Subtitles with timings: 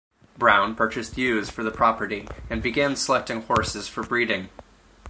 [0.35, 4.49] Brown purchased ewes for the property, and began selecting horses for breeding.